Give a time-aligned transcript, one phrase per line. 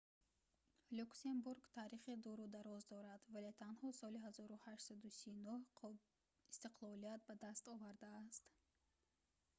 [0.97, 8.45] люксембург таърихи дуру дароз дорад вале танҳо соли 1839 истиқлолият ба даст овардааст